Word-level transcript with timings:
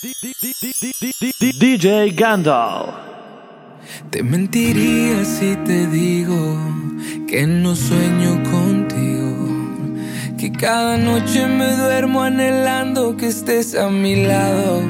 DJ 0.00 2.14
Gandalf. 2.14 2.88
Te 4.10 4.22
mentiría 4.22 5.22
si 5.26 5.56
te 5.66 5.86
digo 5.88 6.56
que 7.28 7.46
no 7.46 7.76
sueño 7.76 8.42
contigo. 8.50 9.98
Que 10.38 10.50
cada 10.52 10.96
noche 10.96 11.46
me 11.46 11.76
duermo 11.76 12.22
anhelando 12.22 13.14
que 13.14 13.26
estés 13.26 13.74
a 13.74 13.90
mi 13.90 14.24
lado, 14.24 14.80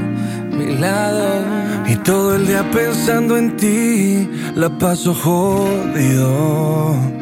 mi 0.53 0.77
lado. 0.77 1.45
Y 1.89 1.97
todo 1.97 2.37
el 2.37 2.47
día 2.47 2.71
pensando 2.71 3.37
en 3.37 3.57
ti, 3.57 4.29
la 4.55 4.69
paso 4.79 5.13
jodido. 5.13 7.20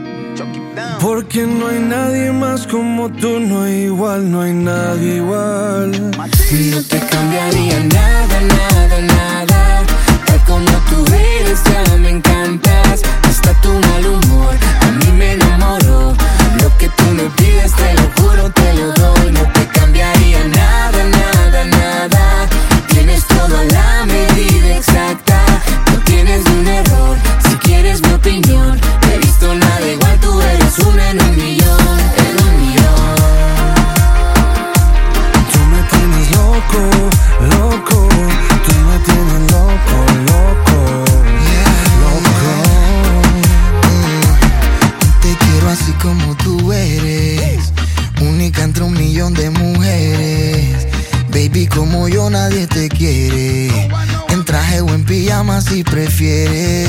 Porque 1.00 1.46
no 1.46 1.68
hay 1.68 1.78
nadie 1.78 2.32
más 2.32 2.66
como 2.66 3.08
tú, 3.08 3.38
no 3.38 3.62
hay 3.62 3.84
igual, 3.84 4.30
no 4.30 4.42
hay 4.42 4.52
nadie 4.52 5.16
igual. 5.16 5.92
No 6.10 6.82
te 6.82 6.98
cambiaría 6.98 7.78
nada, 7.84 8.40
nada, 8.40 9.00
nada. 9.00 9.82
Tal 10.26 10.44
como 10.44 10.66
tú 10.90 11.04
eres, 11.14 11.60
ya 11.64 11.96
me 11.98 12.10
encantas. 12.10 13.02
Hasta 13.22 13.52
tu 13.60 13.68
mal 13.68 14.06
humor, 14.06 14.54
a 14.80 14.90
mí 14.90 15.12
me 15.16 15.32
enamoró. 15.34 16.14
Lo 16.62 16.76
que 16.78 16.88
tú 16.88 17.04
me 17.14 17.24
pides, 17.36 17.72
te 17.74 17.94
lo 17.94 18.10
juro, 18.16 18.50
te 18.50 18.74
lo 18.74 18.92
doy. 18.92 19.32
No 19.32 19.42
te 19.52 19.66
cambiaría 19.68 20.44
nada, 20.48 21.04
nada, 21.04 21.64
nada. 21.64 22.48
Tienes 22.88 23.24
todo 23.26 23.56
a 23.56 23.64
la 23.64 24.04
medida 24.04 24.76
exacta. 24.76 25.27
Si 55.60 55.82
prefieres. 55.82 56.88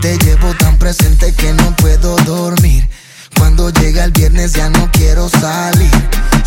Te 0.00 0.16
llevo 0.18 0.54
tan 0.54 0.76
presente 0.78 1.32
que 1.32 1.52
no 1.52 1.74
puedo 1.76 2.16
dormir. 2.24 2.88
Cuando 3.36 3.70
llega 3.70 4.04
el 4.04 4.12
viernes 4.12 4.52
ya 4.52 4.68
no 4.70 4.88
quiero 4.92 5.28
salir. 5.28 5.90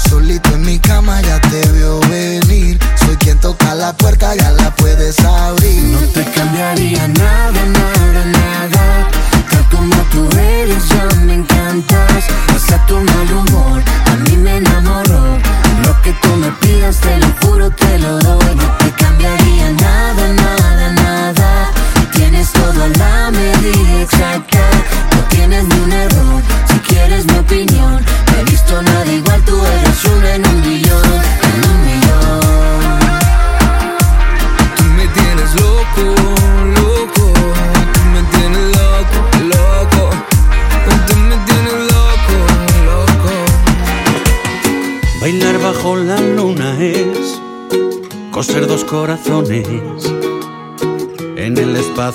Solito 0.09 0.53
en 0.53 0.61
mi 0.61 0.79
cama 0.79 1.21
ya 1.21 1.39
te 1.41 1.67
veo 1.71 1.99
venir. 2.01 2.79
Soy 2.95 3.15
quien 3.17 3.39
toca 3.39 3.75
la 3.75 3.93
puerta, 3.93 4.35
ya 4.35 4.51
la 4.51 4.73
puedes 4.75 5.19
abrir. 5.19 5.83
No 5.83 5.99
te 6.09 6.23
cambiaría 6.31 7.07
nada, 7.07 7.65
nada, 7.65 8.25
nada. 8.25 9.09
Tal 9.49 9.69
como 9.69 9.95
tú 10.11 10.29
eres, 10.37 10.87
ya 10.89 11.19
me 11.25 11.35
encantas. 11.35 12.23
Hasta 12.55 12.85
tu 12.85 12.95
mal 12.95 13.33
humor, 13.33 13.81
a 14.05 14.15
mí 14.15 14.37
me 14.37 14.57
enamoró. 14.57 15.37
Lo 15.85 16.01
que 16.01 16.13
tú 16.21 16.29
me 16.37 16.51
pidas, 16.61 16.97
te 17.01 17.17
lo 17.17 17.27
juro, 17.41 17.69
te 17.71 17.99
lo 17.99 18.19
doy. 18.19 18.47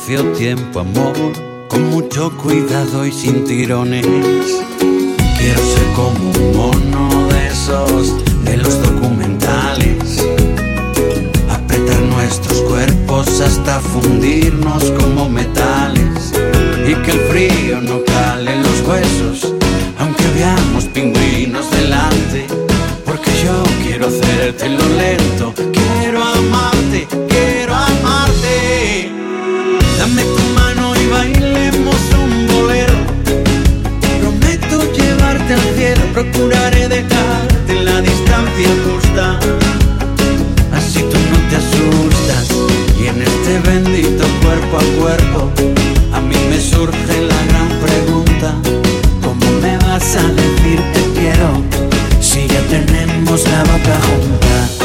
Espacio-tiempo, 0.02 0.80
amor, 0.80 1.14
con 1.68 1.90
mucho 1.90 2.36
cuidado 2.38 3.06
y 3.06 3.12
sin 3.12 3.44
tirones. 3.44 4.04
Quiero 5.38 5.62
ser 5.62 5.92
como 5.94 6.30
un 6.30 6.56
mono 6.56 7.28
de 7.28 7.46
esos 7.46 8.12
de 8.44 8.56
los 8.56 8.82
documentales. 8.82 10.26
Apretar 11.48 12.00
nuestros 12.00 12.62
cuerpos 12.62 13.40
hasta 13.40 13.78
fundirnos 13.78 14.82
como 14.98 15.28
metales. 15.28 16.32
Y 16.84 16.94
que 16.96 17.10
el 17.12 17.20
frío 17.30 17.80
no 17.80 18.02
cale 18.04 18.54
en 18.54 18.62
los 18.64 18.80
huesos, 18.80 19.54
aunque 20.00 20.24
veamos 20.34 20.84
pingüinos 20.86 21.70
delante. 21.70 22.46
Porque 23.04 23.30
yo 23.44 23.62
quiero 23.84 24.08
hacértelo 24.08 24.82
lento, 24.96 25.54
quiero 25.72 26.24
amarte. 26.24 27.31
Procuraré 36.22 36.88
dejarte 36.88 37.74
la 37.82 38.00
distancia 38.00 38.68
justa. 38.84 39.38
Así 40.72 41.00
tú 41.00 41.18
no 41.30 41.38
te 41.48 41.56
asustas 41.56 42.48
y 42.98 43.06
en 43.06 43.22
este 43.22 43.58
bendito 43.70 44.24
cuerpo 44.42 44.78
a 44.78 45.00
cuerpo 45.00 45.50
a 46.12 46.20
mí 46.20 46.36
me 46.50 46.60
surge 46.60 47.20
la 47.26 47.40
gran 47.50 47.68
pregunta. 47.86 48.54
¿Cómo 49.22 49.46
me 49.60 49.76
vas 49.78 50.16
a 50.16 50.22
decir 50.22 50.80
te 50.94 51.20
quiero 51.20 51.62
si 52.20 52.46
ya 52.46 52.60
tenemos 52.68 53.44
la 53.48 53.62
boca 53.64 53.98
junta? 54.06 54.81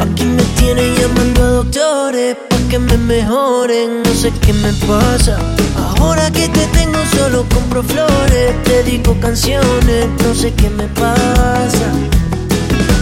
Aquí 0.00 0.24
me 0.24 0.42
tienen 0.58 0.94
llamando 0.94 1.42
a 1.42 1.48
doctores 1.48 2.36
pa' 2.48 2.68
que 2.68 2.78
me 2.78 2.96
mejoren, 2.98 4.02
no 4.02 4.14
sé 4.14 4.30
qué 4.40 4.52
me 4.52 4.72
pasa. 4.86 5.38
Ahora 5.98 6.30
que 6.30 6.48
te 6.48 6.66
tengo 6.68 6.98
solo 7.16 7.44
compro 7.52 7.82
flores, 7.82 8.62
te 8.64 8.82
dedico 8.82 9.18
canciones, 9.20 10.06
no 10.22 10.34
sé 10.34 10.52
qué 10.52 10.68
me 10.70 10.84
pasa. 10.88 11.86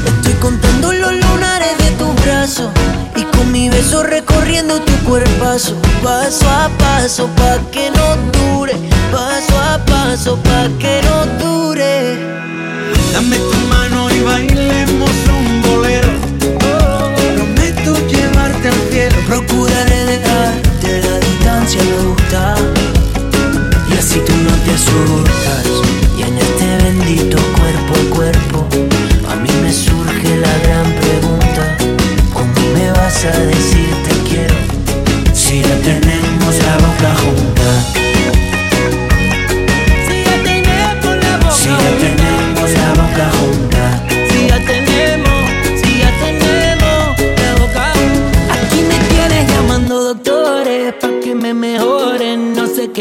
Estoy 0.06 0.32
contando 0.40 0.92
los 0.92 1.12
lunares 1.12 1.76
de 1.78 1.90
tus 1.98 2.24
brazos 2.24 2.70
y 3.16 3.22
con 3.36 3.52
mi 3.52 3.68
beso 3.68 4.02
recorriendo 4.02 4.80
tu 4.80 4.92
cuerpazo, 5.04 5.76
paso 6.02 6.48
a 6.48 6.70
paso 6.78 7.26
pa 7.36 7.58
que 7.70 7.90
no 7.90 8.16
dure, 8.38 8.74
paso 9.10 9.58
a 9.58 9.78
paso 9.84 10.36
pa 10.36 10.68
que 10.78 11.00
no 11.02 11.26
dure. 11.44 12.16
Dame 13.12 13.36
tu 13.36 13.58
mano 13.68 14.10
y 14.10 14.20
bailemos 14.22 15.10
Procuraré 19.32 20.04
dejarte 20.04 21.00
la 21.00 21.18
distancia 21.18 21.80
justa 22.02 22.54
y 23.88 23.96
así 23.96 24.20
tú 24.26 24.32
no 24.44 24.54
te 24.62 24.72
asustas. 24.72 25.66
Y 26.18 26.22
en 26.22 26.36
este 26.36 26.84
bendito 26.84 27.38
cuerpo 27.56 27.94
a 27.94 28.14
cuerpo 28.14 28.68
a 29.30 29.36
mí 29.36 29.48
me 29.62 29.72
surge 29.72 30.01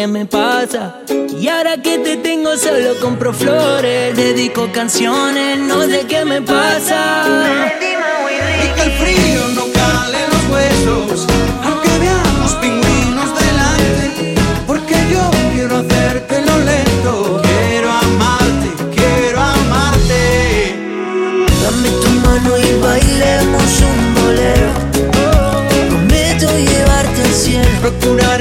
que 0.02 0.08
me 0.08 0.26
pasa. 0.26 0.96
Y 1.40 1.48
ahora 1.48 1.78
que 1.78 2.00
te 2.00 2.18
tengo 2.18 2.58
solo 2.58 3.00
compro 3.00 3.32
flores, 3.34 4.16
dedico 4.16 4.72
canciones, 4.72 5.60
no 5.60 5.84
sé 5.84 6.08
qué 6.08 6.26
me 6.26 6.42
pasa. 6.42 7.24
Y 8.64 8.68
que 8.76 8.82
el 8.82 8.92
frío 8.94 9.48
no 9.54 9.66
cale 9.72 10.18
los 10.34 10.44
huesos, 10.52 11.28
aunque 11.64 11.90
veamos 12.00 12.52
pingüinos 12.54 13.30
delante, 13.44 14.36
porque 14.66 14.96
yo 15.12 15.30
quiero 15.54 15.78
hacerte 15.78 16.42
lo 16.48 16.58
lento. 16.72 17.42
Quiero 17.44 17.92
amarte, 17.92 18.70
quiero 18.96 19.40
amarte. 19.40 20.76
Dame 21.62 21.90
tu 22.02 22.10
mano 22.26 22.58
y 22.58 22.80
bailemos 22.82 23.82
un 23.92 24.16
bolero. 24.16 24.72
Prometo 25.90 26.48
llevarte 26.58 27.22
al 27.22 27.34
cielo. 27.34 27.70
Procurar 27.82 28.41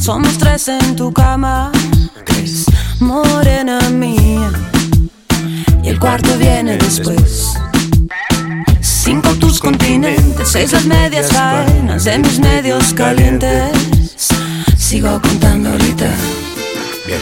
somos 0.00 0.38
tres 0.38 0.68
en 0.68 0.96
tu 0.96 1.12
cama. 1.12 1.70
Tres, 2.24 2.66
morena 3.00 3.78
mía, 3.90 4.50
y 5.82 5.88
el 5.88 6.00
cuarto 6.00 6.36
viene 6.38 6.76
después. 6.78 7.52
Cinco 8.80 9.34
tus 9.34 9.60
continentes, 9.60 10.48
seis 10.48 10.72
las 10.72 10.86
medias 10.86 11.28
cadenas 11.28 12.04
de 12.04 12.18
mis 12.18 12.38
medios 12.38 12.94
calientes. 12.94 14.28
Sigo 14.76 15.20
contando 15.20 15.70
ahorita. 15.70 16.08
Bien, 17.06 17.20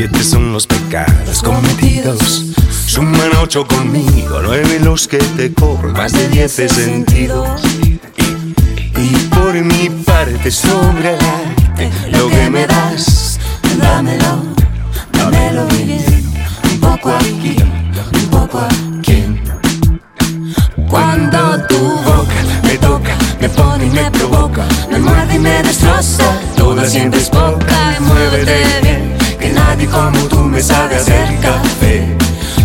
siete 0.00 0.24
son 0.24 0.50
los 0.54 0.66
pecados 0.66 1.42
cometidos. 1.42 2.46
Suman 2.86 3.32
ocho 3.42 3.66
conmigo, 3.66 4.40
nueve 4.42 4.80
los 4.82 5.06
que 5.06 5.18
te 5.18 5.52
cobro, 5.52 5.92
más 5.92 6.12
de 6.12 6.26
diez 6.30 6.58
he 6.58 6.70
sentido. 6.70 7.44
Y 8.96 9.08
por 9.28 9.52
mi 9.52 9.90
parte 9.90 10.50
sobre 10.50 11.16
el 11.16 11.20
arte, 11.20 11.90
lo 12.12 12.30
que 12.30 12.48
me 12.48 12.66
das, 12.66 13.38
Dámelo, 13.78 14.42
dámelo 15.12 15.66
bien. 15.66 16.24
Un 16.72 16.80
poco 16.80 17.10
aquí, 17.10 17.56
un 18.14 18.28
poco 18.30 18.58
aquí. 18.58 19.24
Cuando 20.88 21.62
tu 21.66 21.78
boca 21.78 22.40
me 22.62 22.78
toca, 22.78 23.18
me 23.38 23.48
pone 23.50 23.84
y 23.84 23.90
me 23.90 24.10
provoca, 24.10 24.64
me 24.90 24.98
muerde 24.98 25.34
y 25.34 25.38
me 25.40 25.62
destroza. 25.62 26.40
Toda 26.56 26.86
siempre 26.86 27.20
es 27.20 27.28
poca, 27.28 27.98
muévete 28.00 28.80
bien, 28.82 29.19
que 29.50 29.56
nadie 29.56 29.86
como 29.88 30.20
tú 30.28 30.38
me 30.44 30.62
sabe 30.62 30.96
hacer 30.96 31.28
café. 31.40 32.06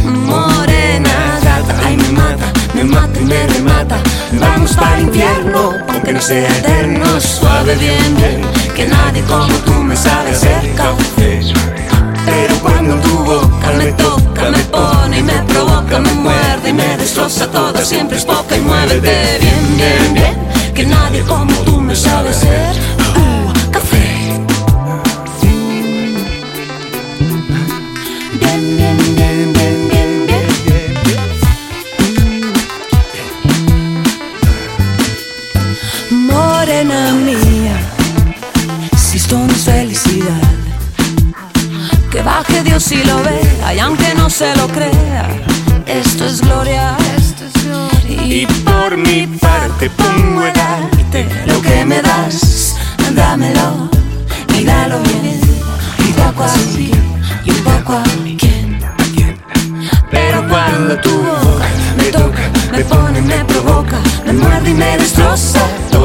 Morena 0.04 1.40
ay 1.84 1.98
me 1.98 2.10
mata, 2.10 2.54
me 2.76 2.84
mata 2.84 3.20
y 3.20 3.24
me 3.24 3.48
remata. 3.48 3.98
Vamos 4.40 4.74
para 4.76 4.98
el 5.00 5.06
infierno, 5.06 5.74
aunque 5.88 6.14
no 6.14 6.22
sea 6.22 6.48
eterno, 6.58 7.20
suave 7.20 7.76
bien, 7.76 8.16
bien, 8.18 8.42
que 8.76 8.88
nadie 8.88 9.24
como 9.24 9.54
tú 9.66 9.74
me 9.82 9.96
sabe 9.96 10.30
hacer 10.30 10.76
café. 10.76 11.42
Pero 12.26 12.56
cuando 12.62 12.96
tu 12.98 13.18
boca 13.24 13.72
me 13.78 13.92
toca, 13.94 14.52
me 14.52 14.60
pone 14.66 15.20
y 15.20 15.24
me 15.24 15.40
provoca, 15.44 16.00
me 16.00 16.14
muerde 16.14 16.70
y 16.70 16.74
me 16.74 16.98
destroza 16.98 17.48
toda, 17.48 17.84
siempre 17.84 18.18
es 18.18 18.26
poca 18.26 18.56
y 18.58 18.62
muévete 18.62 19.40
bien, 19.42 19.78
bien, 19.78 20.14
bien, 20.14 20.74
que 20.76 20.86
nadie 20.86 21.22
como 21.22 21.52
tú 21.64 21.82
me 21.82 21.96
sabe 21.96 22.30
hacer 22.30 22.95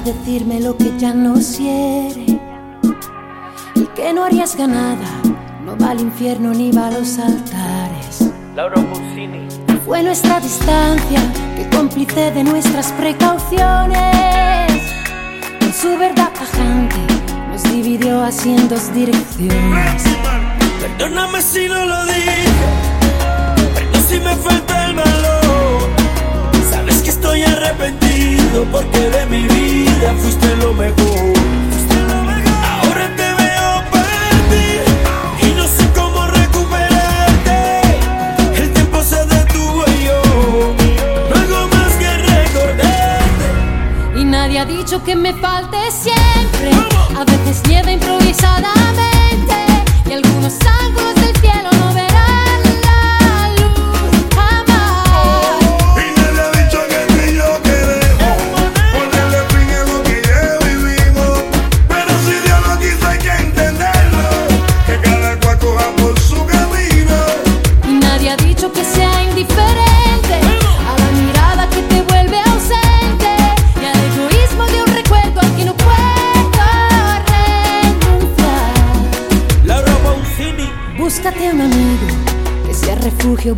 para 0.00 0.12
decirme 0.12 0.60
lo 0.60 0.76
que 0.76 0.92
ya 0.98 1.12
no 1.12 1.34
quiere? 1.34 2.40
Y 3.74 3.86
que 3.94 4.12
no 4.14 4.24
arriesga 4.24 4.66
nada, 4.66 5.08
no 5.64 5.76
va 5.76 5.90
al 5.90 6.00
infierno 6.00 6.52
ni 6.52 6.72
va 6.72 6.88
a 6.88 6.90
los 6.90 7.18
altares. 7.18 8.30
Fue 9.84 10.02
nuestra 10.02 10.40
distancia 10.40 11.20
que 11.56 11.68
cómplice 11.76 12.30
de 12.30 12.44
nuestras 12.44 12.92
precauciones. 12.92 14.70
Con 15.60 15.72
su 15.72 15.98
verdad 15.98 16.30
tajante 16.32 16.96
nos 17.50 17.62
dividió 17.64 18.22
así 18.22 18.54
en 18.54 18.68
dos 18.68 18.92
direcciones. 18.94 20.02
Perdóname 20.80 21.42
si 21.42 21.68
no 21.68 21.84
lo 21.84 22.04
dije, 22.06 22.44
perdón 23.74 24.02
si 24.08 24.20
me 24.20 24.34
falta 24.36 24.86
el 24.86 24.94
valor. 24.94 25.90
Sabes 26.70 27.02
que 27.02 27.10
estoy 27.10 27.42
arrepentido 27.42 27.99
porque 28.72 29.10
de 29.10 29.26
mi 29.26 29.42
vida 29.46 30.14
fuiste 30.18 30.56
lo 30.56 30.74
mejor. 30.74 31.32
Ahora 32.62 33.08
te 33.16 33.22
veo 33.22 33.82
partir 33.90 34.82
y 35.40 35.54
no 35.56 35.66
sé 35.66 35.88
cómo 35.94 36.26
recuperarte. 36.26 37.80
El 38.56 38.72
tiempo 38.72 39.02
se 39.02 39.24
detuvo 39.26 39.84
y 39.86 40.04
yo 40.04 40.22
no 41.30 41.36
hago 41.40 41.68
más 41.68 41.94
que 41.94 42.10
recordarte. 42.18 43.48
Y 44.20 44.24
nadie 44.24 44.58
ha 44.58 44.64
dicho 44.64 45.02
que 45.04 45.14
me 45.14 45.32
falte 45.34 45.78
siempre. 45.90 46.19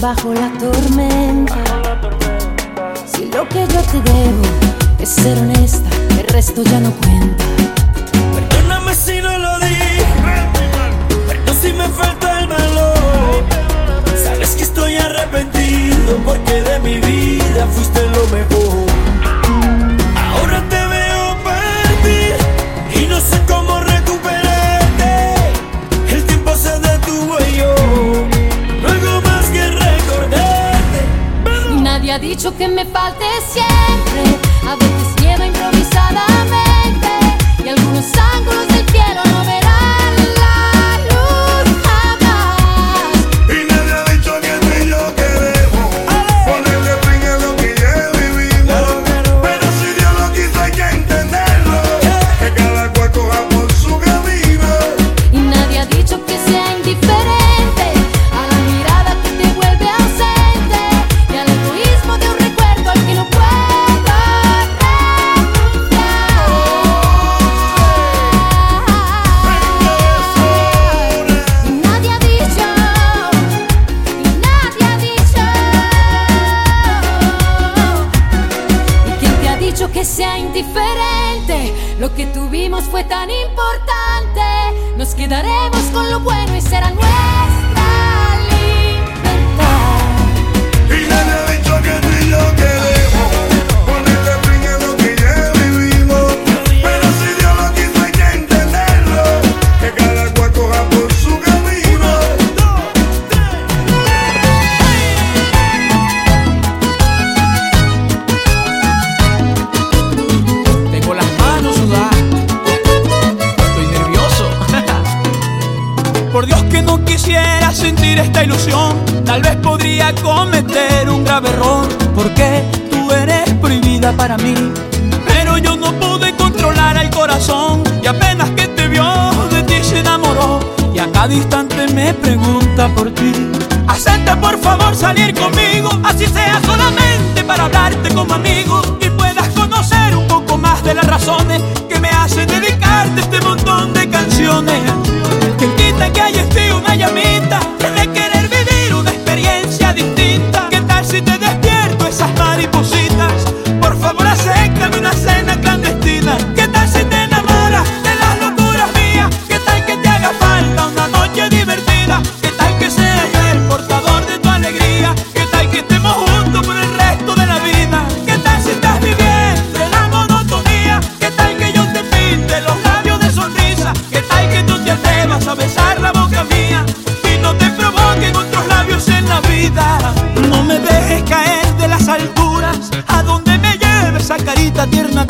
Bajo 0.02 0.31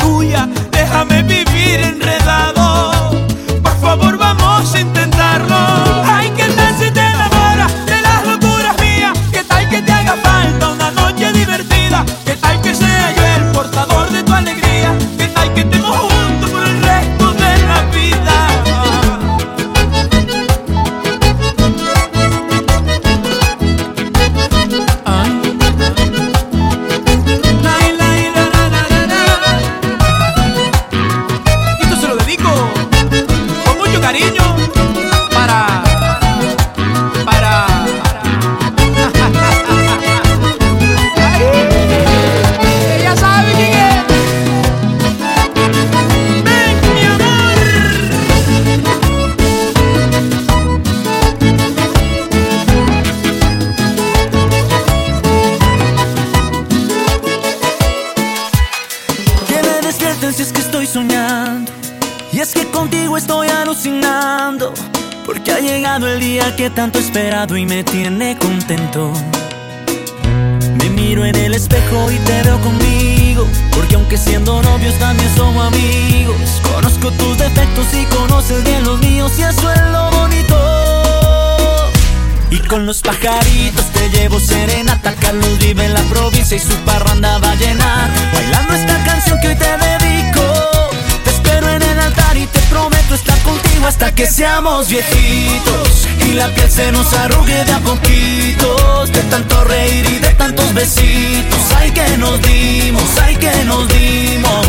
aleluia. 0.03 0.62
seamos 94.53 94.87
viejitos 94.87 96.07
y 96.27 96.33
la 96.33 96.47
piel 96.49 96.69
se 96.69 96.91
nos 96.91 97.11
arrugue 97.13 97.65
de 97.65 97.71
a 97.71 97.79
poquitos. 97.79 99.11
De 99.11 99.21
tanto 99.23 99.63
reír 99.63 100.05
y 100.05 100.19
de 100.19 100.29
tantos 100.35 100.71
besitos. 100.75 101.59
Ay, 101.75 101.89
que 101.89 102.17
nos 102.17 102.39
dimos, 102.43 103.03
ay, 103.23 103.35
que 103.35 103.65
nos 103.65 103.87
dimos. 103.87 104.67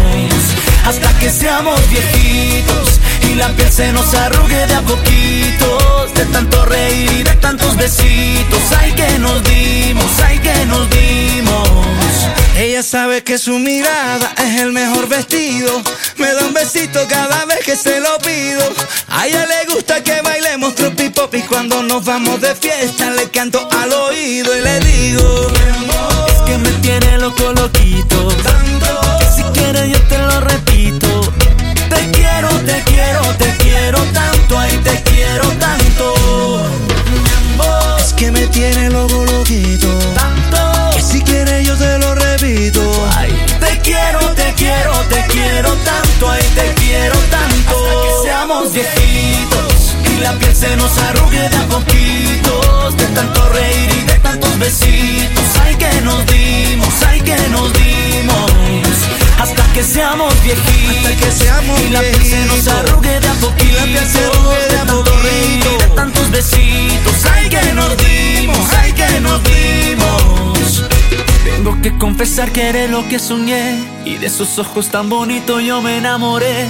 Hasta 0.87 1.13
que 1.19 1.29
seamos 1.29 1.79
viejitos 1.91 3.01
y 3.35 3.37
la 3.37 3.49
piel 3.49 3.73
se 3.73 3.93
nos 3.93 4.15
arrugue 4.15 4.67
de 4.67 4.75
a 4.75 4.81
poquitos 4.83 6.15
De 6.15 6.25
tanto 6.27 6.65
reír 6.65 7.11
y 7.11 7.23
de 7.23 7.35
tantos 7.37 7.77
besitos. 7.77 8.61
Ay 8.79 8.93
que 8.93 9.19
nos 9.19 9.43
dimos, 9.45 10.11
ay 10.25 10.39
que 10.39 10.67
nos 10.67 10.89
dimos. 10.91 11.69
Ella 12.57 12.83
sabe 12.83 13.25
que 13.25 13.37
su 13.39 13.59
mirada 13.59 14.33
es 14.39 14.61
el 14.61 14.73
mejor 14.73 15.09
vestido. 15.09 15.83
Me 16.19 16.33
da 16.33 16.45
un 16.47 16.55
besito 16.55 17.01
cada 17.09 17.45
vez 17.47 17.59
que 17.65 17.77
se 17.77 18.01
lo 18.01 18.17
pido. 18.19 18.63
A 19.09 19.27
ella 19.27 19.45
le 19.47 19.75
gusta 19.75 20.03
que 20.03 20.21
bailemos 20.23 20.75
tropi 20.75 21.11
pop 21.11 21.35
Y 21.35 21.43
cuando 21.43 21.83
nos 21.83 22.05
vamos 22.05 22.41
de 22.41 22.55
fiesta. 22.55 23.11
Le 23.11 23.29
canto 23.31 23.69
al 23.83 23.93
oído 23.93 24.57
y 24.57 24.61
le 24.61 24.81
digo 24.81 25.49
Es 26.29 26.43
que 26.43 26.59
me 26.59 26.71
tiene 26.81 27.19
loco 27.19 27.53
loquito. 27.53 28.29
Tanto. 28.45 29.19
Que 29.19 29.27
si 29.37 29.43
quiere 29.59 29.91
yo 29.91 30.01
te 30.03 30.14
quiero, 32.85 33.21
te 33.37 33.57
quiero 33.59 33.99
tanto, 34.13 34.59
ay, 34.59 34.77
te 34.79 35.03
quiero 35.03 35.49
tanto. 35.59 36.15
Mi 37.13 37.55
amor, 37.55 38.01
es 38.01 38.13
que 38.13 38.31
me 38.31 38.47
tiene 38.49 38.91
loco 38.91 39.25
loquito. 39.25 39.89
Tanto. 40.15 40.91
Que 40.95 41.03
si 41.03 41.23
quiere 41.23 41.65
yo 41.65 41.77
te 41.77 41.99
lo 41.99 42.15
repito. 42.15 42.81
Ay, 43.17 43.33
te 43.61 43.79
quiero, 43.81 44.21
te 44.35 44.55
quiero, 44.55 44.93
te 45.09 45.25
quiero 45.29 45.73
tanto, 45.85 46.31
ay, 46.31 46.43
te 46.55 46.75
quiero 46.75 47.17
tanto. 47.31 47.77
Hasta 47.77 47.95
que 48.03 48.29
seamos 48.29 48.73
viejitos 48.73 49.95
y 50.11 50.21
la 50.21 50.33
piel 50.35 50.55
se 50.55 50.77
nos 50.77 50.97
arrugue 50.99 51.49
de 51.49 51.57
a 51.57 51.67
poquitos. 51.67 52.97
De 52.97 53.07
tanto 53.07 53.49
reír 53.51 53.91
y 54.03 54.07
de 54.07 54.19
tantos 54.21 54.59
besitos, 54.59 55.45
ay, 55.65 55.75
que 55.77 56.01
nos 56.03 56.27
dimos, 56.27 56.95
ay, 57.09 57.21
que 57.21 57.37
nos 57.49 57.73
dimos 57.73 58.84
que 59.75 59.83
seamos 59.83 60.33
viejitos, 60.45 60.97
hasta 60.99 61.17
que 61.17 61.33
seamos 61.33 61.81
y 61.81 61.89
la 61.89 62.01
piel 62.01 62.25
se 62.25 62.45
nos 62.47 62.67
arrugue 62.69 63.19
de 63.19 63.27
a 63.27 63.35
poquitos, 63.35 63.93
de 63.93 64.77
tanto 64.77 65.05
reír 65.23 65.65
y 65.67 65.83
de 65.83 65.89
tantos 65.97 66.31
besitos. 66.31 67.15
Ay 67.33 67.49
que 67.49 67.73
nos 67.73 67.97
dimos, 67.97 68.59
ay 68.79 68.93
que 68.93 69.21
nos 69.21 69.43
dimos. 69.43 70.54
Tengo 71.45 71.81
que 71.83 71.97
confesar 71.99 72.51
que 72.53 72.69
eres 72.69 72.91
lo 72.91 73.07
que 73.09 73.19
soñé 73.19 73.79
Y 74.05 74.17
de 74.17 74.27
esos 74.27 74.59
ojos 74.59 74.89
tan 74.89 75.09
bonitos 75.09 75.63
yo 75.63 75.83
me 75.83 75.99
enamoré. 75.99 76.67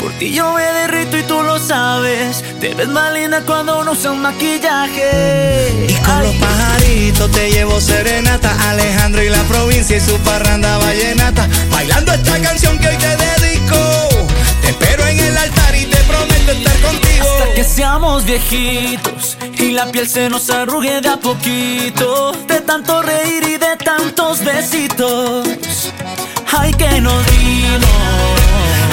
Por 0.00 0.12
ti 0.12 0.32
yo 0.32 0.52
me 0.52 0.62
derrito 0.62 1.18
y 1.18 1.22
tú 1.24 1.42
lo 1.42 1.58
sabes 1.58 2.42
Te 2.60 2.74
ves 2.74 2.88
más 2.88 3.12
linda 3.12 3.42
cuando 3.44 3.82
no 3.84 3.92
usas 3.92 4.16
maquillaje. 4.16 5.86
Y 5.88 5.94
con 5.94 6.22
los 6.22 6.34
pajaritos 6.36 7.30
te 7.32 7.50
llevo 7.50 7.80
serenata 7.80 8.70
Alejandro 8.70 9.22
y 9.22 9.28
la 9.28 9.42
provincia 9.44 9.96
y 9.96 10.00
su 10.00 10.16
parranda 10.18 10.78
vallenata. 10.78 11.48
Bailando 11.70 12.12
esta 12.12 12.40
canción 12.40 12.78
que 12.78 12.88
hoy 12.88 12.96
te 12.96 13.16
dedico 13.16 13.76
Te 14.62 14.68
espero 14.68 15.06
en 15.06 15.18
el 15.18 15.36
altar 15.36 15.74
y 15.74 15.86
te 15.86 15.96
prometo 16.04 16.52
estar 16.52 16.80
contigo 16.80 17.03
seamos 17.64 18.24
viejitos 18.24 19.36
Y 19.58 19.70
la 19.72 19.86
piel 19.90 20.08
se 20.08 20.28
nos 20.28 20.50
arrugue 20.50 21.00
de 21.00 21.08
a 21.08 21.16
poquito. 21.16 22.32
De 22.46 22.60
tanto 22.60 23.02
reír 23.02 23.42
y 23.44 23.56
de 23.56 23.76
tantos 23.84 24.44
besitos 24.44 25.46
Ay 26.56 26.72
que 26.74 27.00
nos 27.00 27.26
dimos. 27.26 27.84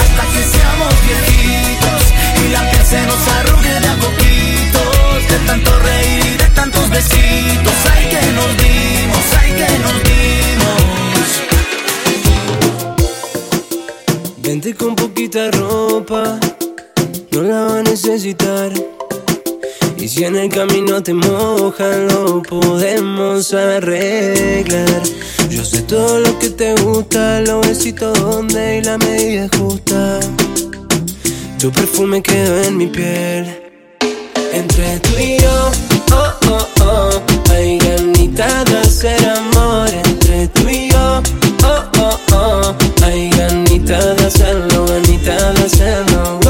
Hasta 0.01 0.23
que 0.33 0.43
seamos 0.43 0.93
viejitos 1.07 2.01
Y 2.43 2.49
la 2.49 2.69
piel 2.71 2.85
se 2.85 3.01
nos 3.05 3.27
arrugue 3.27 3.79
de 3.79 3.87
a 3.87 3.95
poquito 3.95 4.79
De 5.29 5.39
tanto 5.45 5.79
reír 5.79 6.25
y 6.25 6.37
de 6.37 6.49
tantos 6.55 6.89
besitos 6.89 7.73
Ay 7.93 8.09
que 8.09 8.31
nos 8.31 8.57
dimos, 8.57 9.23
ay 9.39 9.51
que 9.53 9.79
nos 9.79 10.03
dimos. 10.03 10.81
Vente 14.37 14.75
con 14.75 14.95
poquita 14.95 15.51
ropa, 15.51 16.39
no 17.41 17.47
la 17.47 17.61
va 17.63 17.79
a 17.79 17.83
necesitar. 17.83 18.71
Y 19.97 20.07
si 20.07 20.23
en 20.23 20.35
el 20.35 20.49
camino 20.49 21.01
te 21.01 21.13
mojan, 21.13 22.07
lo 22.07 22.41
podemos 22.41 23.53
arreglar. 23.53 25.01
Yo 25.49 25.63
sé 25.63 25.81
todo 25.83 26.19
lo 26.19 26.37
que 26.39 26.49
te 26.49 26.75
gusta, 26.81 27.41
los 27.41 27.67
besitos 27.67 28.19
donde 28.19 28.77
y 28.77 28.81
la 28.83 28.97
medida 28.97 29.45
es 29.45 29.51
justa. 29.57 30.19
Tu 31.59 31.71
perfume 31.71 32.21
quedó 32.21 32.63
en 32.63 32.77
mi 32.77 32.87
piel. 32.87 33.61
Entre 34.53 34.99
tú 34.99 35.17
y 35.17 35.37
yo, 35.39 35.71
oh, 36.11 36.33
oh, 36.51 36.67
oh, 36.83 37.21
hay 37.51 37.77
ganitas 37.77 38.65
de 38.65 38.77
hacer 38.79 39.29
amor. 39.29 39.89
Entre 39.89 40.47
tú 40.49 40.67
y 40.67 40.89
yo, 40.89 41.21
oh, 41.63 41.83
oh, 41.99 42.19
oh, 42.33 42.75
hay 43.03 43.29
ganitas 43.29 44.17
de 44.17 44.25
hacerlo, 44.25 44.85
ganitas 44.85 45.55
de 45.55 45.63
hacerlo. 45.65 46.40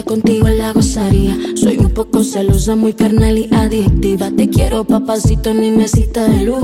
Vida 0.00 0.04
contigo 0.04 0.48
la 0.48 0.72
gozaría. 0.72 1.36
Soy 1.56 1.78
un 1.78 1.90
poco 1.90 2.22
celosa, 2.24 2.76
muy 2.76 2.92
carnal 2.92 3.38
y 3.38 3.48
adictiva. 3.52 4.30
Te 4.30 4.48
quiero, 4.48 4.84
papacito, 4.84 5.52
mi 5.54 5.70
mesita 5.70 6.26
de 6.28 6.44
luz. 6.44 6.62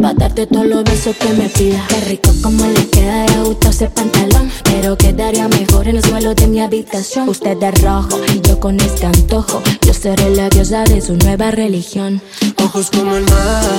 Pa' 0.00 0.14
darte 0.14 0.46
todos 0.46 0.66
los 0.66 0.84
besos 0.84 1.16
que 1.16 1.32
me 1.32 1.48
pidas. 1.48 1.86
Qué 1.88 2.00
rico 2.08 2.30
como 2.42 2.66
le 2.66 2.86
queda 2.88 3.24
de 3.24 3.44
gusto 3.44 3.70
ese 3.70 3.88
pantalón. 3.88 4.50
Pero 4.64 4.96
quedaría 4.96 5.48
mejor 5.48 5.88
en 5.88 5.96
el 5.96 6.04
suelo 6.04 6.34
de 6.34 6.46
mi 6.46 6.60
habitación. 6.60 7.28
Usted 7.28 7.56
de 7.56 7.70
rojo 7.72 8.20
y 8.34 8.40
yo 8.46 8.60
con 8.60 8.78
este 8.80 9.06
antojo. 9.06 9.62
Yo 9.86 9.94
seré 9.94 10.30
la 10.34 10.48
diosa 10.48 10.84
de 10.84 11.00
su 11.00 11.16
nueva 11.16 11.50
religión. 11.50 12.20
Ojos 12.62 12.90
como 12.90 13.16
el 13.16 13.24
mar. 13.24 13.78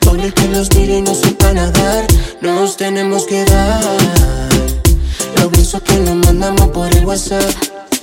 Pobre 0.00 0.32
que 0.32 0.48
los 0.48 0.74
mire 0.76 0.98
y 0.98 1.02
no 1.02 1.14
sepa 1.14 1.52
nadar. 1.52 2.06
Nos 2.40 2.76
tenemos 2.76 3.24
que 3.24 3.44
dar. 3.44 4.83
Los 5.40 5.50
besos 5.50 5.82
que 5.82 5.96
nos 5.98 6.16
mandamos 6.26 6.68
por 6.68 6.88
el 6.94 7.04
WhatsApp. 7.04 7.50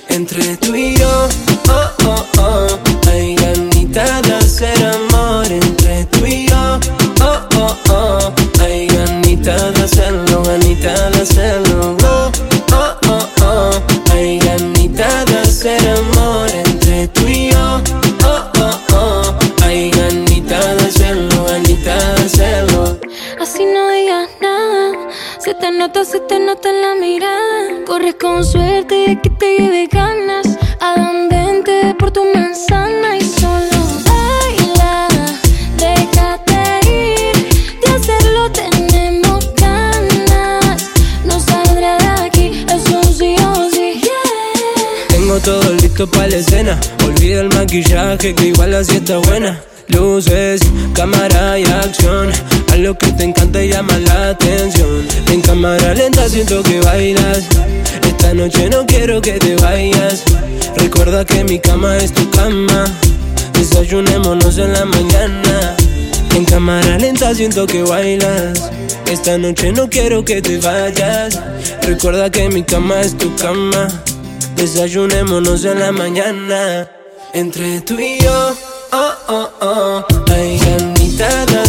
Entre 0.10 0.58
tú 0.58 0.76
y 0.76 0.95
yo, 0.97 1.30
oh, 1.69 2.06
oh, 2.08 2.26
oh. 2.39 2.67
Hay 3.10 3.36
ganitas 3.36 4.21
de 4.24 4.34
hacer 4.34 4.86
amor. 4.86 5.45
Entre 5.52 6.06
tú 6.06 6.26
y 6.26 6.47
yo, 6.47 6.80
oh, 7.21 7.39
oh, 7.58 7.78
oh. 7.89 8.34
Hay 8.62 8.88
ganitas 8.88 9.74
de 9.74 9.84
hacerlo, 9.84 10.43
ganitas 10.43 11.12
de 11.13 11.21
hacerlo. 11.21 12.00
Con 28.32 28.46
suerte 28.46 29.20
que 29.22 29.30
te 29.30 29.58
lleve 29.58 29.88
ganas. 29.88 30.48
A 30.80 30.89
donde 31.00 31.36
entre 31.36 31.96
por 31.96 32.12
tu 32.12 32.24
manzana 32.34 33.17
y 33.17 33.24
solo 33.24 33.80
baila. 34.08 35.08
Déjate 35.78 36.62
ir. 36.88 37.36
De 37.82 37.88
hacerlo 37.98 38.41
tenemos 38.52 39.41
ganas. 39.56 40.89
No 41.26 41.39
saldrá 41.39 41.98
de 41.98 42.10
aquí, 42.26 42.65
es 42.76 42.84
un 42.89 43.04
sí 43.20 43.36
o 43.52 43.70
sí. 43.70 44.02
Tengo 45.10 45.38
todo 45.39 45.74
listo 45.74 46.10
para 46.10 46.28
la 46.28 46.38
escena. 46.38 46.80
Olvida 47.06 47.41
el 47.41 47.50
maquillaje 47.50 48.34
que 48.34 48.48
igual 48.48 48.74
así 48.76 48.96
está 48.98 49.17
buena. 49.17 49.60
Mi 61.51 61.59
cama 61.59 61.97
es 61.97 62.13
tu 62.13 62.29
cama. 62.29 62.85
Desayunémonos 63.51 64.57
en 64.57 64.71
la 64.71 64.85
mañana. 64.85 65.75
En 66.33 66.45
cámara 66.45 66.97
lenta 66.97 67.35
siento 67.35 67.67
que 67.67 67.83
bailas. 67.83 68.71
Esta 69.07 69.37
noche 69.37 69.73
no 69.73 69.89
quiero 69.89 70.23
que 70.23 70.41
te 70.41 70.59
vayas. 70.59 71.41
Recuerda 71.81 72.29
que 72.29 72.47
mi 72.47 72.63
cama 72.63 73.01
es 73.01 73.17
tu 73.17 73.35
cama. 73.35 73.89
Desayunémonos 74.55 75.65
en 75.65 75.79
la 75.79 75.91
mañana. 75.91 76.89
Entre 77.33 77.81
tú 77.81 77.99
y 77.99 78.17
yo, 78.23 78.55
oh, 78.93 79.13
oh, 79.27 79.49
oh. 79.59 80.05
Hay 80.31 80.57
ganitas 80.57 81.47
de 81.47 81.59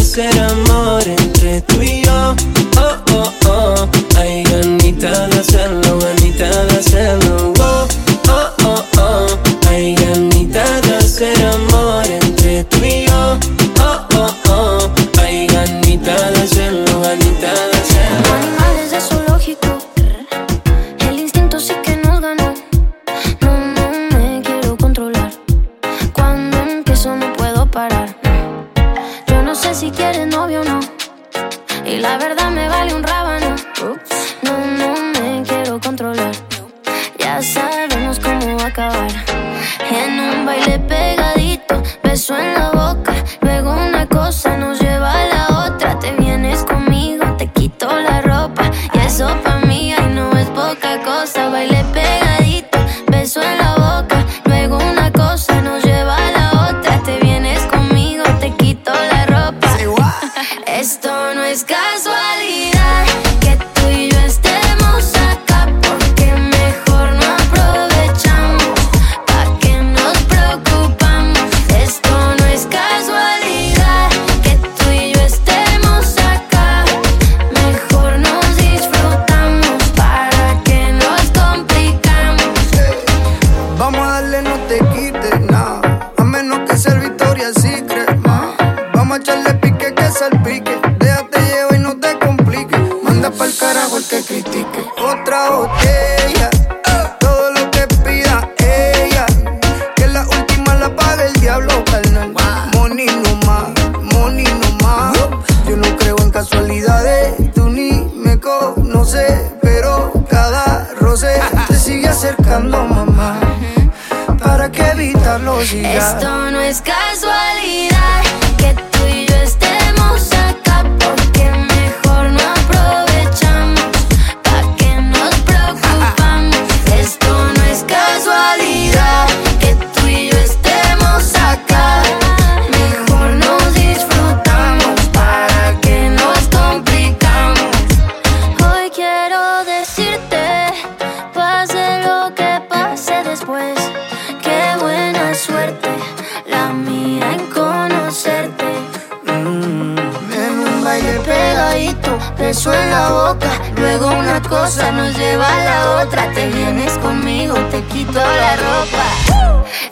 cosa 154.53 154.91
nos 154.91 155.17
lleva 155.17 155.47
a 155.47 155.63
la 155.65 156.03
otra. 156.03 156.31
Te 156.33 156.47
vienes 156.47 156.93
conmigo, 156.99 157.55
te 157.71 157.81
quito 157.85 158.19
la 158.19 158.55
ropa. 158.55 159.05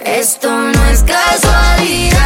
Esto 0.05 0.49
no 0.49 0.85
es 0.85 1.03
casualidad. 1.03 2.20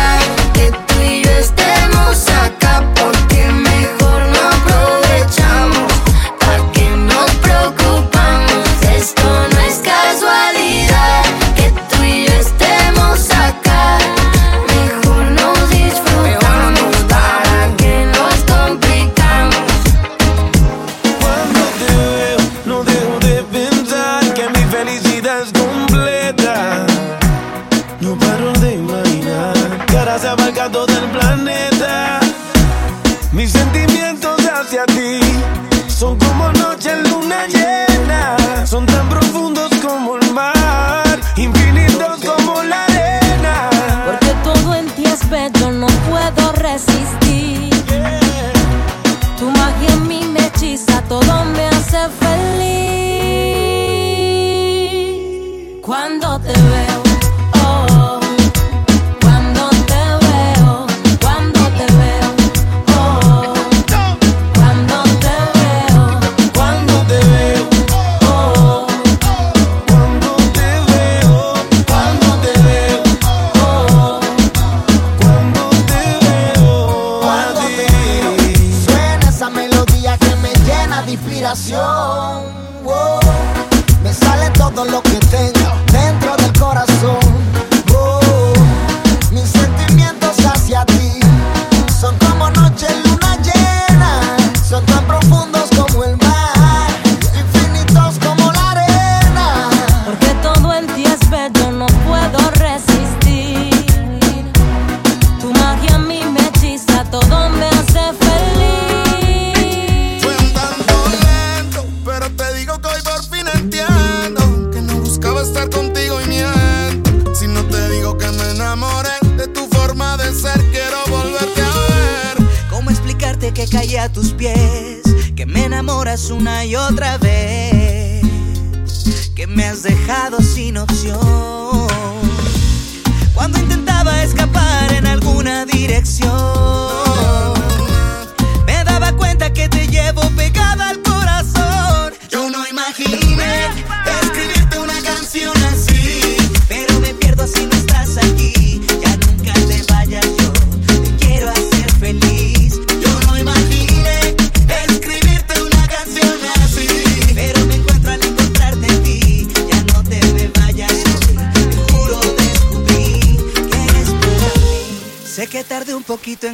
una 126.74 127.18
vez. 127.20 127.25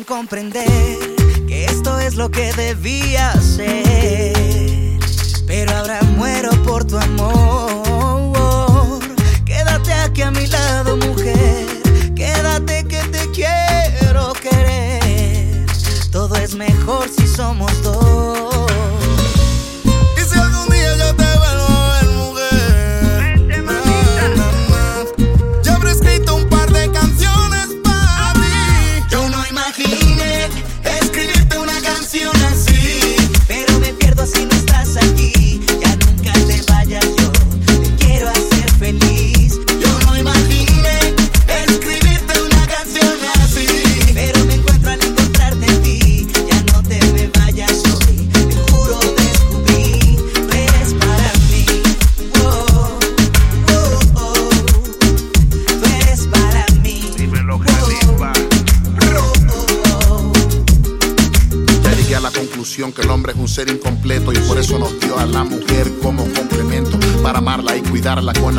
comprender. 0.06 0.71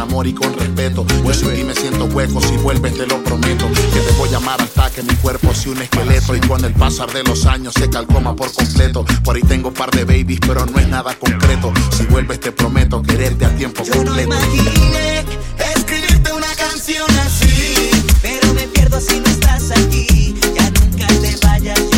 amor 0.03 0.27
y 0.27 0.35
con 0.35 0.53
respeto. 0.59 1.07
Yo 1.25 1.33
sin 1.33 1.55
ti 1.55 1.65
me 1.65 1.75
siento 1.75 2.05
hueco, 2.07 2.41
si 2.41 2.57
vuelves 2.59 2.95
te 2.95 3.07
lo 3.07 3.23
prometo. 3.23 3.69
Que 3.69 4.01
te 4.01 4.13
voy 4.19 4.33
a 4.35 4.37
amar 4.37 4.61
hasta 4.61 4.91
que 4.91 5.03
mi 5.03 5.15
cuerpo 5.17 5.55
sea 5.55 5.73
un 5.73 5.83
esqueleto. 5.83 6.37
Y 6.37 6.41
con 6.41 6.65
el 6.65 6.75
pasar 6.75 7.11
de 7.13 7.23
los 7.23 7.47
años 7.47 7.75
se 7.75 7.89
calcoma 7.89 8.35
por 8.37 8.53
completo. 8.53 9.05
Por 9.25 9.37
ahí 9.37 9.43
tengo 9.43 9.69
un 9.69 9.75
par 9.75 9.91
de 9.91 10.05
babies, 10.05 10.41
pero 10.41 10.67
no 10.67 10.79
es 10.79 10.89
nada 10.89 11.15
concreto. 11.15 11.73
Si 11.97 12.05
vuelves 12.05 12.41
te 12.41 12.53
prometo 12.53 13.03
quererte 13.03 13.45
a 13.45 13.57
tiempo 13.57 13.83
Yo. 13.85 14.05
No 14.05 14.21
imaginé 14.21 15.25
escribirte 15.77 16.33
una 16.33 16.55
canción 16.55 17.09
así, 17.21 17.91
pero 18.21 18.53
me 18.55 18.67
pierdo 18.69 19.01
si 19.01 19.21
no 19.21 19.27
estás 19.27 19.71
aquí. 19.71 20.35
Ya 20.55 20.71
nunca 20.71 21.07
te 21.07 21.37
vayas. 21.47 21.92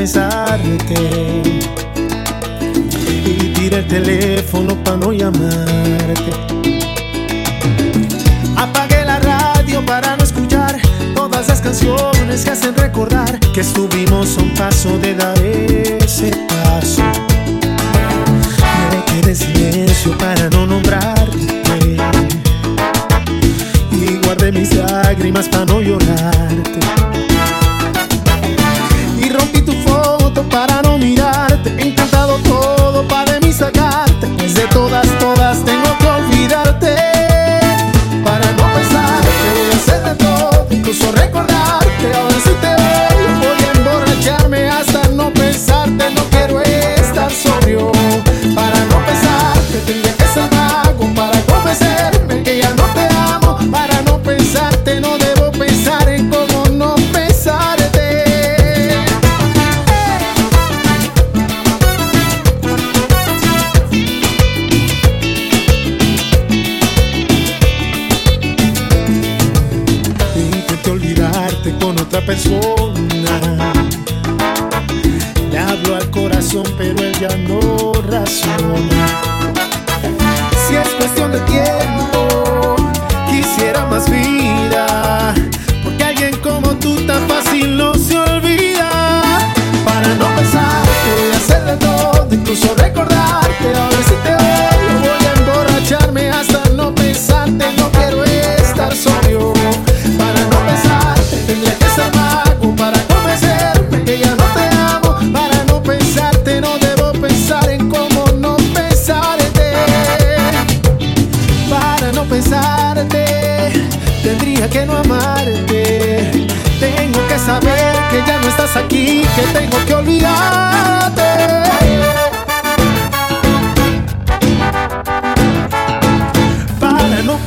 pensarte 0.00 0.94
y 3.26 3.52
tira 3.52 3.80
el 3.80 3.86
teléfono 3.86 4.74
para 4.82 4.96
no 4.96 5.12
llamarte. 5.12 6.32
Apagué 8.56 9.04
la 9.04 9.18
radio 9.18 9.84
para 9.84 10.16
no 10.16 10.24
escuchar 10.24 10.80
todas 11.14 11.48
las 11.48 11.60
canciones 11.60 12.44
que 12.44 12.50
hacen 12.50 12.74
recordar 12.76 13.38
que 13.52 13.60
estuvimos 13.60 14.38
a 14.38 14.42
un 14.42 14.54
paso 14.54 14.96
de 15.00 15.14
dar 15.14 15.38
ese 15.38 16.30
paso. 16.48 17.02
Me 18.90 19.04
quedé 19.04 19.32
en 19.32 19.36
silencio 19.36 20.16
para 20.16 20.48
no 20.48 20.64
nombrarte 20.64 21.36
y 23.92 24.16
guardé 24.24 24.50
mis 24.50 24.74
lágrimas 24.74 25.46
para 25.46 25.66
no 25.66 25.82
llorar. 25.82 26.39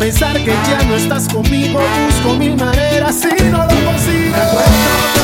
pensar 0.04 0.38
que 0.38 0.52
ya 0.52 0.84
no 0.84 0.96
estás 0.98 1.30
conmigo, 1.30 1.80
busco 2.06 2.36
mil 2.36 2.58
maneras 2.58 3.22
si 3.22 3.44
no 3.46 3.60
lo 3.60 3.86
consigo. 3.86 5.23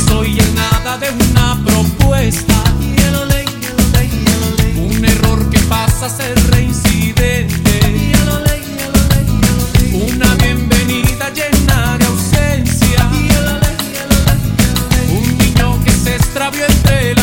soy 0.00 0.38
el 0.38 0.54
nada 0.54 0.98
de 0.98 1.10
una 1.10 1.62
propuesta. 1.64 2.54
Un 4.76 5.04
error 5.04 5.50
que 5.50 5.58
pasa 5.60 6.06
a 6.06 6.10
ser 6.10 6.34
reincidente. 6.50 7.80
Una 9.92 10.34
bienvenida 10.36 11.30
llena 11.30 11.98
de 11.98 12.06
ausencia. 12.06 13.08
Un 15.10 15.38
niño 15.38 15.82
que 15.84 15.90
se 15.92 16.16
extravió 16.16 16.64
entre 16.66 17.14
la 17.14 17.21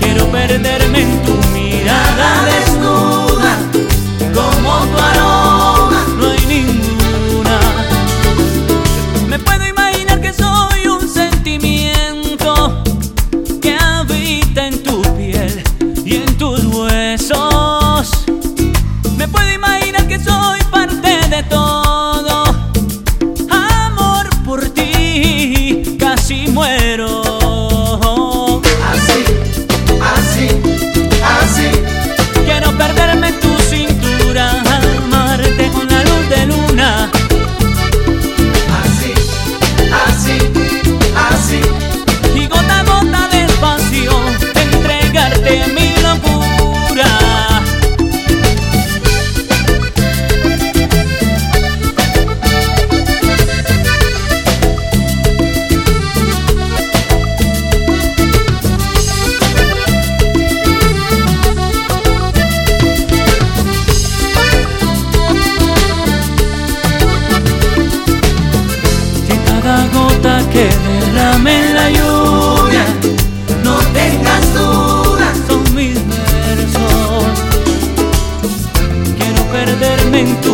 Quiero 0.00 0.26
perderme 0.30 1.00
en 1.00 1.22
tu 1.22 1.53
perderme 80.14 80.53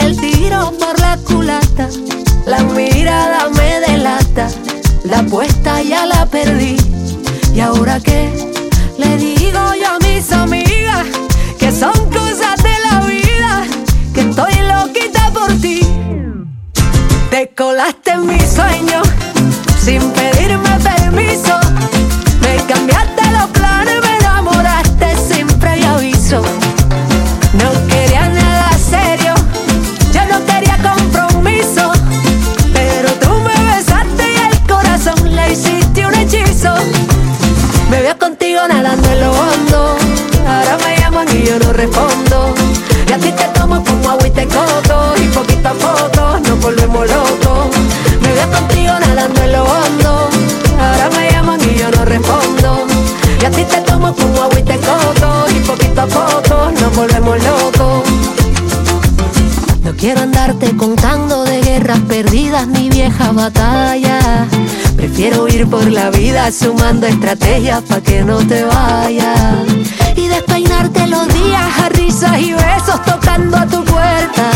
El 0.00 0.20
tiro 0.20 0.70
por 0.78 1.00
la 1.00 1.16
culata. 1.18 1.88
La 2.44 2.62
mirada 2.62 3.48
me 3.56 3.80
delata. 3.80 4.48
La 5.04 5.20
apuesta 5.20 5.82
ya 5.82 6.04
la 6.04 6.26
perdí. 6.26 6.76
¿Y 7.54 7.60
ahora 7.60 8.00
qué? 8.00 8.28
Le 8.98 9.16
digo 9.16 9.60
yo 9.80 9.88
a 9.94 9.98
mis 10.00 10.30
amigas 10.30 11.06
que 11.58 11.72
son 11.72 11.92
cosas 12.10 12.62
de 12.62 12.76
la 12.90 13.00
vida. 13.06 13.64
Que 14.12 14.20
estoy 14.20 14.52
loquita 14.68 15.30
por 15.32 15.52
ti. 15.54 15.80
Te 17.30 17.50
colaste 17.56 18.10
en 18.10 18.26
mi 18.26 18.40
en 38.66 39.20
lo 39.20 39.30
hondo. 39.30 39.96
Ahora 40.46 40.78
me 40.84 40.96
llaman 40.98 41.28
y 41.32 41.46
yo 41.46 41.58
no 41.60 41.72
respondo. 41.72 42.54
Y 43.08 43.12
a 43.12 43.18
ti 43.18 43.30
te 43.30 43.44
tomo 43.54 43.84
como 43.84 44.10
agua 44.10 44.26
y 44.26 44.30
te 44.30 44.46
coco. 44.46 45.14
Y 45.16 45.28
poquito 45.28 45.68
a 45.68 45.72
poco 45.74 46.38
nos 46.40 46.60
volvemos 46.60 47.08
locos. 47.08 47.76
Me 48.20 48.32
veo 48.32 48.50
contigo 48.50 48.92
nadando 48.98 49.42
en 49.42 49.52
lo 49.52 49.62
hondo. 49.62 50.28
Ahora 50.76 51.10
me 51.16 51.30
llaman 51.30 51.60
y 51.62 51.78
yo 51.78 51.90
no 51.90 52.04
respondo. 52.04 52.86
Y 53.40 53.44
a 53.44 53.50
ti 53.50 53.64
te 53.64 53.80
tomo 53.82 54.12
como 54.14 54.42
agua 54.42 54.58
y 54.58 54.62
te 54.64 54.76
coco. 54.78 55.46
Y 55.50 55.60
poquito 55.60 56.00
a 56.02 56.06
poco 56.06 56.70
nos 56.80 56.96
volvemos 56.96 57.38
locos. 57.44 58.02
No 59.84 59.94
quiero 59.96 60.22
andarte 60.22 60.76
contando 60.76 61.44
de 61.44 61.62
guerras 61.62 62.00
perdidas 62.08 62.66
ni 62.66 62.90
viejas 62.90 63.32
batallas. 63.34 64.48
Prefiero 64.98 65.46
ir 65.46 65.64
por 65.70 65.88
la 65.88 66.10
vida 66.10 66.50
sumando 66.50 67.06
estrategias 67.06 67.82
pa' 67.82 68.00
que 68.00 68.24
no 68.24 68.38
te 68.38 68.64
vayas. 68.64 69.62
Y 70.16 70.26
despeinarte 70.26 71.06
los 71.06 71.28
días 71.28 71.62
a 71.84 71.88
risas 71.90 72.40
y 72.40 72.52
besos 72.52 73.00
tocando 73.06 73.56
a 73.58 73.64
tu 73.64 73.84
puerta. 73.84 74.50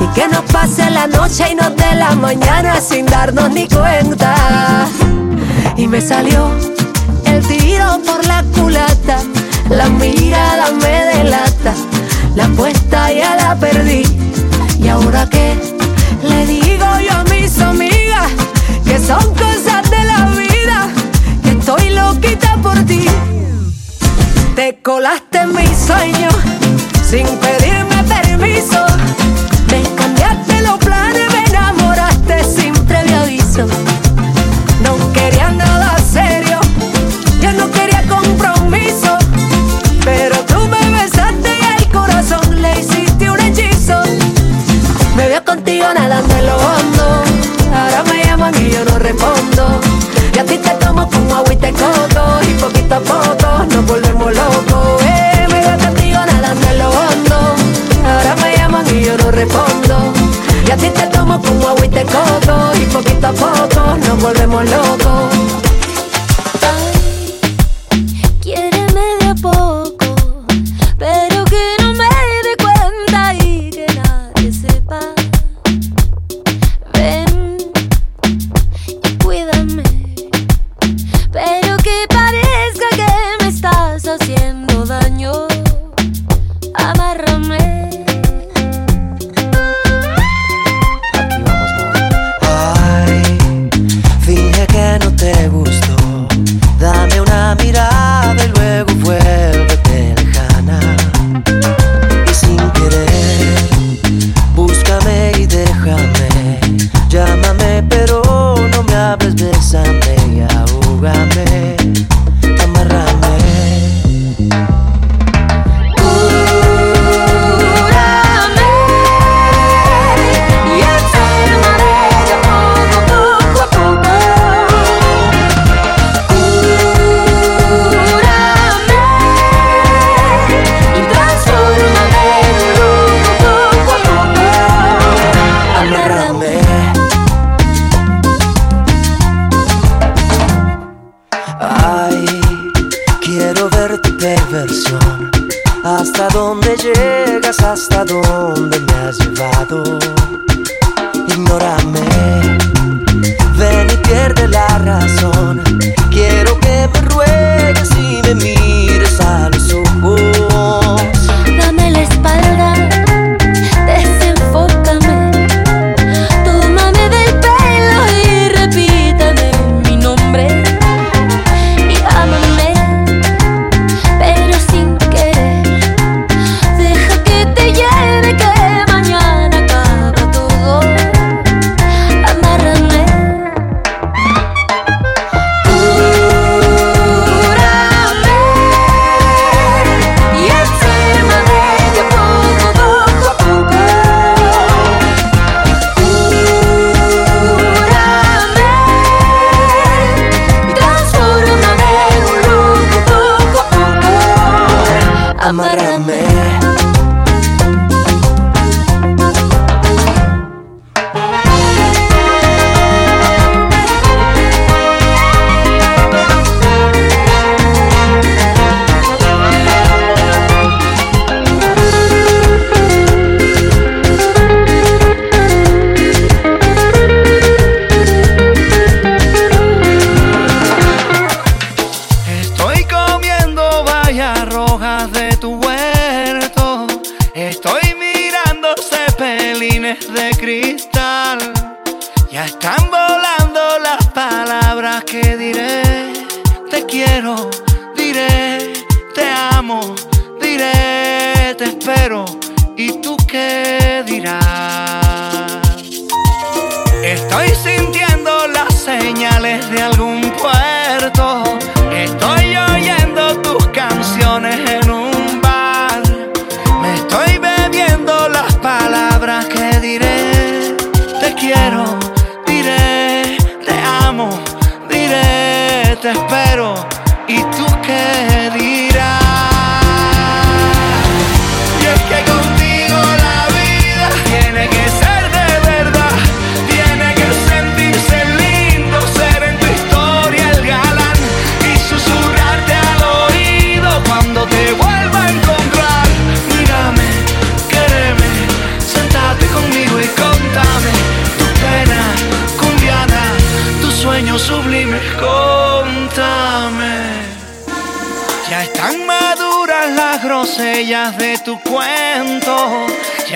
Y 0.00 0.06
que 0.14 0.28
nos 0.28 0.44
pase 0.52 0.88
la 0.88 1.08
noche 1.08 1.50
y 1.50 1.56
nos 1.56 1.74
dé 1.74 1.96
la 1.96 2.14
mañana 2.14 2.80
sin 2.80 3.06
darnos 3.06 3.50
ni 3.50 3.66
cuenta. 3.66 4.86
Y 5.76 5.88
me 5.88 6.00
salió 6.00 6.48
el 7.24 7.44
tiro 7.44 8.00
por 8.06 8.24
la 8.24 8.44
culata. 8.54 9.18
La 9.68 9.88
mirada 9.88 10.70
me 10.80 11.18
delata. 11.18 11.74
La 12.36 12.44
apuesta 12.44 13.12
ya 13.12 13.34
la 13.34 13.56
perdí. 13.56 14.04
¿Y 14.78 14.86
ahora 14.86 15.28
qué? 15.28 15.58
Le 16.22 16.46
digo 16.46 16.86
yo 17.00 17.18
a 17.18 17.24
que 17.24 17.35
son 19.06 19.34
cosas 19.34 19.88
de 19.88 20.04
la 20.04 20.26
vida, 20.30 20.88
que 21.44 21.50
estoy 21.50 21.90
loquita 21.90 22.56
por 22.60 22.74
ti. 22.86 23.06
Te 24.56 24.80
colaste 24.82 25.38
en 25.38 25.54
mis 25.54 25.78
sueños 25.78 26.34
sin 27.08 27.24
pedirme 27.38 28.02
permiso. 28.02 28.84
Me 29.70 29.82
cambiaste 29.94 30.60
los 30.62 30.78
planes, 30.78 31.22
me 31.32 31.44
enamoraste 31.44 32.42
sin 32.42 32.74
previo 32.86 33.20
aviso. 33.20 33.66
No 34.82 35.12
quería 35.12 35.50
nada 35.52 35.96
serio, 35.98 36.58
yo 37.40 37.52
no 37.52 37.70
quería 37.70 38.02
compromiso. 38.08 39.18
Pero 40.04 40.36
tú 40.46 40.58
me 40.66 41.02
besaste 41.02 41.50
y 41.60 41.82
el 41.82 41.88
corazón 41.92 42.60
le 42.60 42.80
hiciste 42.80 43.30
un 43.30 43.38
hechizo. 43.38 44.02
Me 45.14 45.28
veo 45.28 45.44
contigo 45.44 45.86
nadando 45.94 46.34
en 46.36 46.46
lo 46.46 46.56
y 49.08 50.38
a 50.38 50.44
te 50.44 50.56
tomo 50.56 51.08
como 51.08 51.36
agua 51.36 51.52
y 51.52 51.56
te 51.56 51.70
coco. 51.72 52.40
Y 52.42 52.54
poquito 52.54 52.96
a 52.96 53.00
poco 53.00 53.64
nos 53.70 53.86
volvemos 53.86 54.34
locos. 54.34 55.02
Eh, 55.02 55.46
me 55.48 55.60
veo 55.60 55.78
contigo 55.78 56.18
nadando 56.26 56.66
en 56.66 56.78
lo 56.78 56.88
hondo. 56.88 57.54
Ahora 58.04 58.34
me 58.42 58.56
llaman 58.56 58.84
y 58.88 59.04
yo 59.04 59.16
no 59.16 59.30
respondo. 59.30 60.12
Y 60.66 60.70
a 60.72 60.76
te 60.76 60.90
tomo 60.90 61.40
como 61.40 61.68
agua 61.68 61.86
y 61.86 61.88
te 61.88 62.02
coco. 62.02 62.72
Y 62.74 62.84
poquito 62.86 63.28
a 63.28 63.32
poco 63.32 63.96
nos 63.96 64.20
volvemos 64.20 64.64
locos. 64.68 65.55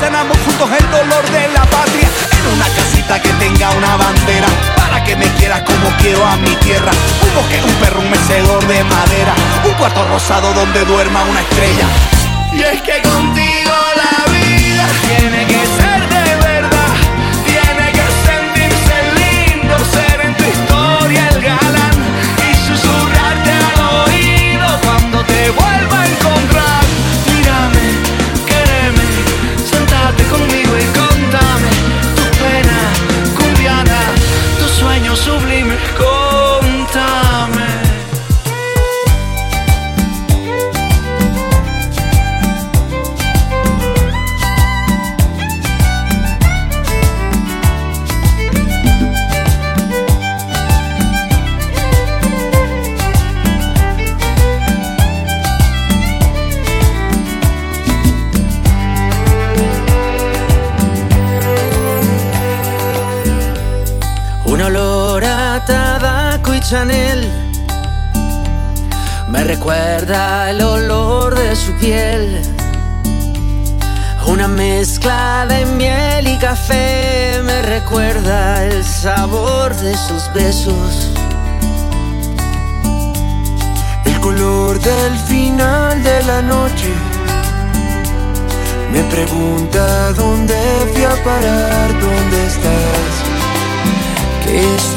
sanamos 0.00 0.36
juntos 0.38 0.70
el 0.78 0.90
dolor 0.90 1.24
de 1.30 1.48
la 1.48 1.62
patria. 1.66 2.08
En 2.38 2.54
una 2.54 2.66
casita 2.68 3.20
que 3.20 3.30
tenga 3.34 3.70
una 3.70 3.96
bandera, 3.96 4.46
para 4.76 5.02
que 5.02 5.16
me 5.16 5.26
quieras 5.34 5.62
como 5.62 5.90
quiero 5.98 6.24
a 6.24 6.36
mi 6.36 6.54
tierra. 6.56 6.90
Un 7.22 7.34
bosque, 7.34 7.60
un 7.64 7.74
perro, 7.74 8.00
un 8.00 8.10
mecedor 8.10 8.66
de 8.66 8.84
madera, 8.84 9.34
un 9.64 9.72
cuarto 9.74 10.06
rosado 10.08 10.52
donde 10.54 10.84
duerma 10.84 11.22
una 11.24 11.40
estrella. 11.40 11.86
Y 12.52 12.62
es 12.62 12.82
que 12.82 13.02
contigo 13.02 13.74
la 13.96 14.32
vida 14.32 14.86
tiene 15.06 15.46
que 15.46 15.66
ser. 15.76 15.97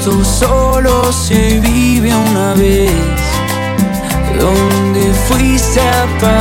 Esto 0.04 0.26
solo 0.26 1.14
se 1.14 1.60
vive 1.60 2.12
una 2.12 2.56
vez. 2.56 2.92
¿Dónde 4.40 5.14
fuiste 5.28 5.80
a 5.80 6.08
parar? 6.20 6.41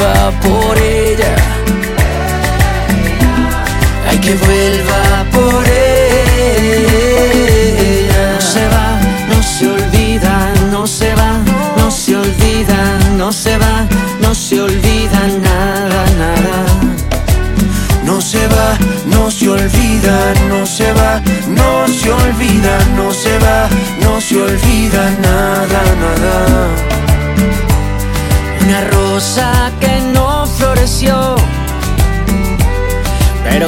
va 0.00 0.30
por 0.40 0.85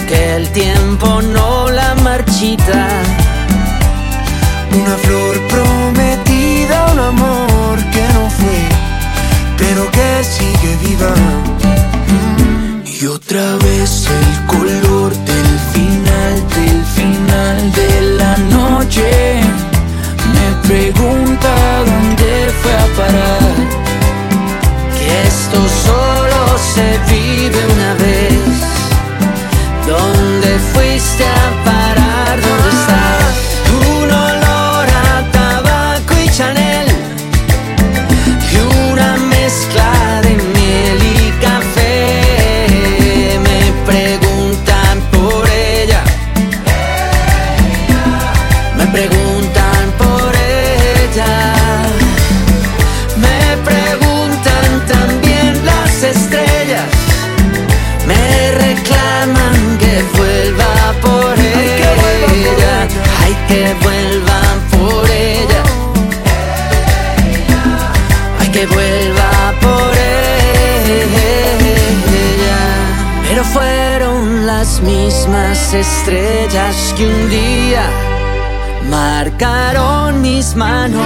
que 0.06 0.36
el 0.36 0.48
tiempo 0.50 1.20
no 1.22 1.70
la 1.70 1.94
marchita. 2.02 2.88
Una 4.72 4.96
flor 4.96 5.34
prometida, 5.48 6.86
un 6.92 6.98
amor 6.98 7.76
que 7.92 8.02
no 8.14 8.30
fue, 8.30 8.60
pero 9.56 9.90
que 9.90 10.24
sigue 10.24 10.76
viva. 10.76 11.14
Y 12.84 13.06
otra 13.06 13.56
vez 13.56 14.06
el 14.06 14.46
color 14.46 15.12
del 15.30 15.52
final, 15.72 16.34
del 16.56 16.84
final 16.98 17.72
de 17.72 18.00
la 18.18 18.36
noche. 18.56 19.40
Me 20.34 20.68
pregunta 20.68 21.50
dónde 21.90 22.52
fue 22.60 22.72
a 22.72 22.86
parar. 22.98 23.54
Que 24.96 25.28
esto 25.28 25.58
estrellas 75.74 76.94
que 76.96 77.06
un 77.06 77.28
día 77.28 77.82
marcaron 78.88 80.22
mis 80.22 80.54
manos 80.54 81.04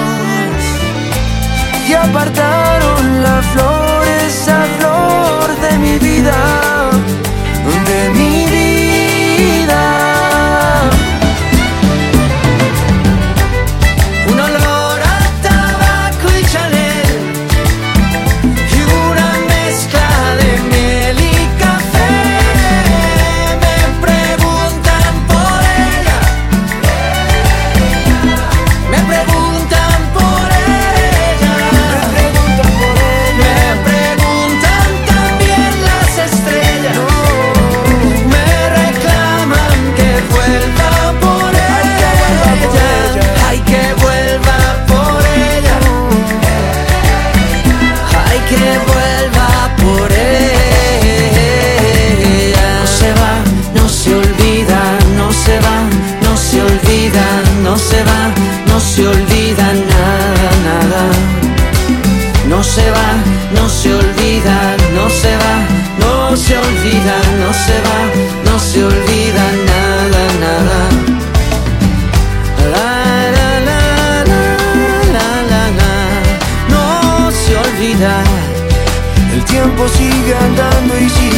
y 1.88 1.92
apartaron 1.94 3.22
la 3.22 3.42
flor, 3.42 4.06
esa 4.26 4.64
flor 4.78 5.60
de 5.60 5.78
mi 5.78 5.98
vida. 5.98 6.81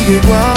igual. 0.06 0.53